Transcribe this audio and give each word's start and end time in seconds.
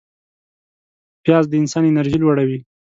پیاز 1.23 1.45
د 1.49 1.53
انسان 1.61 1.83
انرژي 1.87 2.17
لوړوي 2.19 2.59